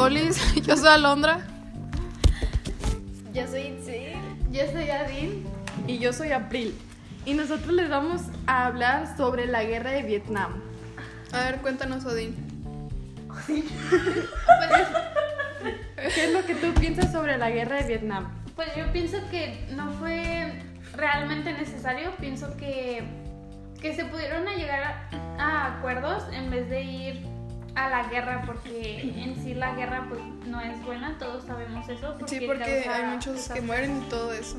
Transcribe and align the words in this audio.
Olis, 0.00 0.40
yo 0.66 0.76
soy 0.78 0.88
Alondra. 0.88 1.40
Yo 3.34 3.46
soy 3.46 3.66
Itzel. 3.66 4.14
Yo 4.50 4.62
soy 4.72 4.88
Adin. 4.88 5.44
Y 5.86 5.98
yo 5.98 6.14
soy 6.14 6.32
April. 6.32 6.74
Y 7.26 7.34
nosotros 7.34 7.74
les 7.74 7.90
vamos 7.90 8.22
a 8.46 8.64
hablar 8.64 9.14
sobre 9.18 9.46
la 9.46 9.62
guerra 9.62 9.90
de 9.90 10.02
Vietnam. 10.02 10.62
A 11.32 11.44
ver, 11.44 11.58
cuéntanos, 11.58 12.06
Odín. 12.06 12.34
¿Qué 13.46 13.62
es 16.24 16.32
lo 16.32 16.46
que 16.46 16.54
tú 16.54 16.72
piensas 16.80 17.12
sobre 17.12 17.36
la 17.36 17.50
guerra 17.50 17.82
de 17.82 17.88
Vietnam? 17.88 18.32
Pues 18.56 18.74
yo 18.74 18.90
pienso 18.92 19.18
que 19.30 19.66
no 19.76 19.92
fue 19.92 20.62
realmente 20.96 21.52
necesario. 21.52 22.12
Pienso 22.18 22.56
que, 22.56 23.04
que 23.82 23.94
se 23.94 24.06
pudieron 24.06 24.46
llegar 24.46 24.82
a, 24.82 25.10
a 25.38 25.76
acuerdos 25.76 26.22
en 26.32 26.50
vez 26.50 26.70
de 26.70 26.84
ir 26.84 27.39
a 27.74 27.88
la 27.88 28.08
guerra 28.08 28.42
porque 28.46 29.12
en 29.16 29.36
sí 29.42 29.54
la 29.54 29.74
guerra 29.74 30.06
pues 30.08 30.20
no 30.46 30.60
es 30.60 30.82
buena, 30.84 31.16
todos 31.18 31.44
sabemos 31.44 31.88
eso. 31.88 32.16
Sí, 32.26 32.40
porque 32.46 32.88
hay 32.88 33.04
muchos 33.06 33.24
que 33.24 33.38
desastres. 33.38 33.64
mueren 33.64 33.98
y 33.98 34.08
todo 34.08 34.32
eso. 34.32 34.56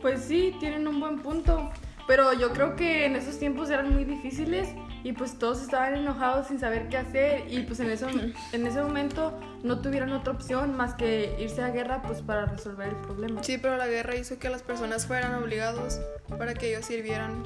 Pues 0.00 0.22
sí, 0.22 0.54
tienen 0.60 0.86
un 0.86 1.00
buen 1.00 1.18
punto. 1.20 1.70
Pero 2.06 2.32
yo 2.32 2.52
creo 2.52 2.74
que 2.74 3.04
en 3.04 3.16
esos 3.16 3.38
tiempos 3.38 3.68
eran 3.68 3.92
muy 3.92 4.04
difíciles 4.04 4.68
y 5.04 5.12
pues 5.12 5.38
todos 5.38 5.60
estaban 5.60 5.94
enojados 5.94 6.48
sin 6.48 6.58
saber 6.58 6.88
qué 6.88 6.96
hacer 6.96 7.52
y 7.52 7.60
pues 7.60 7.80
en, 7.80 7.90
eso, 7.90 8.08
en 8.08 8.66
ese 8.66 8.80
momento 8.80 9.38
no 9.62 9.80
tuvieron 9.80 10.12
otra 10.12 10.32
opción 10.32 10.74
más 10.74 10.94
que 10.94 11.36
irse 11.38 11.62
a 11.62 11.68
guerra 11.68 12.00
pues 12.00 12.22
para 12.22 12.46
resolver 12.46 12.88
el 12.88 12.96
problema. 12.96 13.42
Sí, 13.42 13.58
pero 13.58 13.76
la 13.76 13.86
guerra 13.86 14.16
hizo 14.16 14.38
que 14.38 14.48
las 14.48 14.62
personas 14.62 15.06
fueran 15.06 15.34
obligados 15.34 16.00
para 16.38 16.54
que 16.54 16.70
ellos 16.70 16.86
sirvieran 16.86 17.42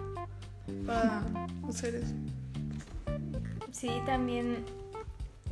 para 0.86 1.24
hacer 1.68 1.96
eso. 1.96 2.14
Sí, 3.72 3.90
también 4.06 4.64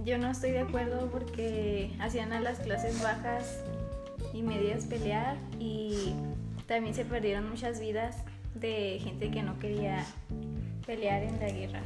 yo 0.05 0.19
no 0.19 0.31
estoy 0.31 0.53
de 0.53 0.61
acuerdo 0.61 1.11
porque 1.11 1.91
hacían 1.99 2.33
a 2.33 2.41
las 2.41 2.61
clases 2.61 3.03
bajas 3.03 3.65
y 4.33 4.43
medias 4.43 4.85
pelear 4.85 5.37
y 5.59 6.15
también 6.67 6.95
se 6.95 7.05
perdieron 7.05 7.49
muchas 7.49 7.81
vidas 7.81 8.17
de 8.55 9.01
gente 9.03 9.31
que 9.31 9.43
no 9.43 9.59
quería 9.59 10.05
pelear 10.87 11.23
en 11.23 11.41
la 11.41 11.49
guerra. 11.49 11.83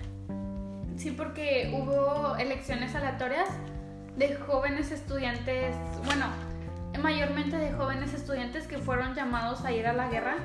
Sí, 0.96 1.10
porque 1.10 1.72
hubo 1.74 2.36
elecciones 2.36 2.94
aleatorias 2.94 3.48
de 4.16 4.34
jóvenes 4.36 4.90
estudiantes, 4.90 5.74
bueno, 6.04 6.26
mayormente 7.02 7.56
de 7.56 7.72
jóvenes 7.72 8.12
estudiantes 8.14 8.66
que 8.66 8.78
fueron 8.78 9.14
llamados 9.14 9.64
a 9.64 9.72
ir 9.72 9.86
a 9.86 9.92
la 9.92 10.08
guerra 10.08 10.36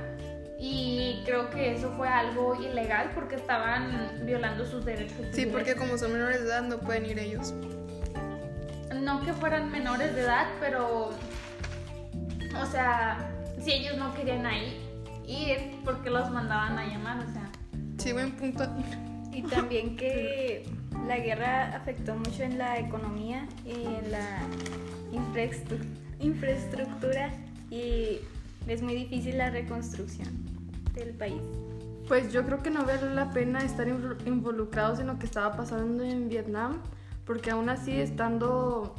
y 0.59 1.21
creo 1.25 1.49
que 1.49 1.73
eso 1.73 1.91
fue 1.95 2.07
algo 2.09 2.53
ilegal 2.55 3.11
porque 3.15 3.35
estaban 3.35 4.11
violando 4.25 4.65
sus 4.65 4.83
derechos. 4.83 5.15
Sí, 5.31 5.43
civiles. 5.43 5.53
porque 5.53 5.75
como 5.75 5.97
son 5.97 6.11
menores 6.13 6.41
de 6.41 6.47
edad 6.47 6.61
no 6.63 6.77
pueden 6.79 7.05
ir 7.05 7.17
ellos. 7.19 7.53
No 8.93 9.21
que 9.23 9.33
fueran 9.33 9.71
menores 9.71 10.13
de 10.13 10.21
edad, 10.21 10.47
pero, 10.59 11.11
o 12.61 12.65
sea, 12.65 13.31
si 13.63 13.71
ellos 13.71 13.97
no 13.97 14.13
querían 14.13 14.45
ahí 14.45 14.77
ir, 15.25 15.79
porque 15.85 16.09
los 16.09 16.29
mandaban 16.31 16.77
a 16.77 16.85
llamar, 16.85 17.19
o 17.25 17.31
sea. 17.31 17.49
Sí, 17.97 18.11
buen 18.11 18.31
punto. 18.33 18.67
Y 19.31 19.43
también 19.43 19.95
que 19.95 20.65
la 21.07 21.17
guerra 21.19 21.75
afectó 21.75 22.15
mucho 22.15 22.43
en 22.43 22.57
la 22.57 22.77
economía 22.79 23.47
y 23.65 23.71
en 23.85 24.11
la 24.11 24.39
infraestru- 25.13 25.85
infraestructura 26.19 27.31
y 27.69 28.19
es 28.69 28.81
muy 28.81 28.95
difícil 28.95 29.37
la 29.37 29.49
reconstrucción 29.49 30.29
del 30.93 31.09
país. 31.15 31.41
Pues 32.07 32.31
yo 32.31 32.43
creo 32.45 32.61
que 32.63 32.69
no 32.69 32.85
vale 32.85 33.13
la 33.13 33.31
pena 33.31 33.59
estar 33.59 33.87
invol- 33.87 34.17
involucrados 34.25 34.99
en 34.99 35.07
lo 35.07 35.19
que 35.19 35.25
estaba 35.25 35.55
pasando 35.55 36.03
en 36.03 36.29
Vietnam, 36.29 36.77
porque 37.25 37.51
aún 37.51 37.69
así 37.69 37.91
estando 37.99 38.95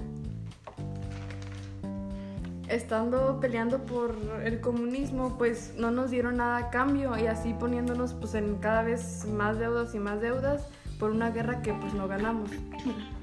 estando 2.69 3.41
peleando 3.41 3.79
por 3.85 4.15
el 4.45 4.61
comunismo, 4.61 5.37
pues 5.39 5.75
no 5.77 5.91
nos 5.91 6.11
dieron 6.11 6.37
nada 6.37 6.57
a 6.59 6.71
cambio 6.71 7.19
y 7.19 7.27
así 7.27 7.53
poniéndonos 7.53 8.15
pues 8.15 8.35
en 8.35 8.57
cada 8.59 8.83
vez 8.83 9.27
más 9.27 9.59
deudas 9.59 9.93
y 9.95 9.99
más 9.99 10.21
deudas 10.21 10.69
por 11.01 11.11
una 11.11 11.31
guerra 11.31 11.63
que 11.63 11.73
pues 11.75 11.95
no 11.95 12.07
ganamos. 12.07 12.51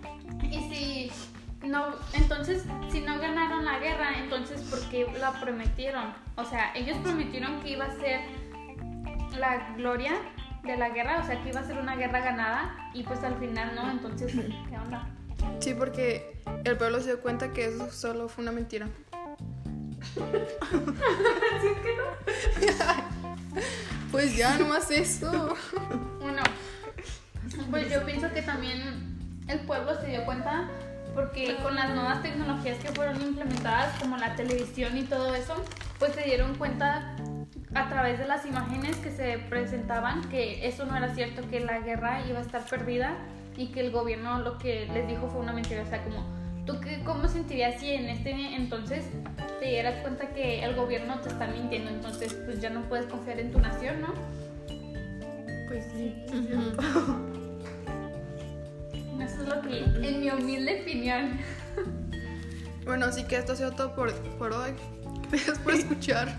No, 1.67 1.88
entonces, 2.13 2.63
si 2.89 3.01
no 3.01 3.19
ganaron 3.19 3.66
la 3.66 3.79
guerra, 3.79 4.17
entonces, 4.19 4.61
¿por 4.61 4.79
qué 4.89 5.05
la 5.19 5.33
prometieron? 5.39 6.13
O 6.38 6.45
sea, 6.45 6.72
ellos 6.73 6.97
prometieron 7.03 7.59
que 7.59 7.72
iba 7.72 7.85
a 7.85 7.91
ser 8.00 8.22
la 9.38 9.73
gloria 9.75 10.13
de 10.63 10.78
la 10.78 10.89
guerra, 10.89 11.19
o 11.22 11.25
sea, 11.25 11.44
que 11.44 11.50
iba 11.50 11.59
a 11.59 11.63
ser 11.66 11.78
una 11.78 11.95
guerra 11.95 12.22
ganada, 12.22 12.89
y 12.94 13.03
pues 13.03 13.22
al 13.23 13.38
final 13.38 13.75
no, 13.75 13.91
entonces, 13.91 14.33
¿qué 14.33 14.78
onda? 14.78 15.09
Sí, 15.59 15.73
porque 15.73 16.41
el 16.63 16.78
pueblo 16.78 17.00
se 17.00 17.07
dio 17.07 17.22
cuenta 17.22 17.51
que 17.51 17.66
eso 17.66 17.91
solo 17.91 18.29
fue 18.29 18.44
una 18.44 18.53
mentira. 18.53 18.88
Pues 24.11 24.38
ya, 24.38 24.57
nomás 24.57 24.89
eso. 24.89 25.55
Uno, 26.22 26.44
pues 27.69 27.91
yo 27.91 28.05
pienso 28.05 28.31
que 28.31 28.41
también 28.41 29.44
el 29.47 29.59
pueblo 29.61 29.99
se 29.99 30.07
dio 30.07 30.23
cuenta 30.25 30.69
porque 31.13 31.56
con 31.63 31.75
las 31.75 31.94
nuevas 31.94 32.22
tecnologías 32.22 32.78
que 32.79 32.90
fueron 32.90 33.22
implementadas 33.22 33.97
como 34.00 34.18
la 34.18 34.35
televisión 34.35 34.97
y 34.97 35.03
todo 35.03 35.34
eso, 35.35 35.56
pues 36.00 36.13
se 36.13 36.23
dieron 36.23 36.56
cuenta 36.56 37.16
a 37.73 37.90
través 37.90 38.19
de 38.19 38.25
las 38.25 38.45
imágenes 38.45 38.95
que 38.97 39.12
se 39.12 39.40
presentaban 39.50 40.29
que 40.29 40.67
eso 40.67 40.85
no 40.85 40.96
era 40.96 41.13
cierto, 41.13 41.47
que 41.50 41.59
la 41.59 41.79
guerra 41.79 42.25
iba 42.28 42.40
a 42.40 42.41
estar 42.41 42.63
perdida 42.66 43.17
y 43.56 43.67
que 43.67 43.81
el 43.81 43.91
gobierno 43.91 44.40
lo 44.40 44.57
que 44.57 44.88
les 44.94 45.07
dijo 45.07 45.28
fue 45.28 45.41
una 45.41 45.53
mentira, 45.53 45.84
o 45.84 45.88
sea, 45.88 46.03
como 46.03 46.25
tú 46.66 46.79
qué, 46.81 47.01
cómo 47.03 47.28
sentirías 47.28 47.79
si 47.79 47.91
en 47.91 48.09
este 48.09 48.31
entonces 48.31 49.06
te 49.59 49.66
dieras 49.66 50.01
cuenta 50.01 50.29
que 50.34 50.63
el 50.63 50.75
gobierno 50.75 51.19
te 51.19 51.29
está 51.29 51.47
mintiendo, 51.47 51.90
entonces 51.90 52.34
pues 52.46 52.62
ya 52.62 52.69
no 52.69 52.81
puedes 52.81 53.06
confiar 53.07 53.40
en 53.40 53.51
tu 53.51 53.59
nación, 53.59 54.01
¿no? 54.01 54.13
Pues 55.67 55.85
sí. 55.94 56.16
Lo 56.31 56.78
que, 56.78 57.34
en 59.72 60.19
mi 60.19 60.29
humilde 60.29 60.81
opinión. 60.81 61.39
Bueno, 62.85 63.05
así 63.07 63.23
que 63.25 63.35
esto 63.35 63.51
ha 63.51 63.55
sido 63.55 63.72
todo 63.72 63.94
por, 63.94 64.13
por 64.38 64.53
hoy. 64.53 64.72
Gracias 65.31 65.59
por 65.59 65.73
escuchar. 65.75 66.38